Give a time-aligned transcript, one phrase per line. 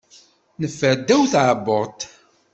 [0.59, 1.99] Neffer ddaw tdabut.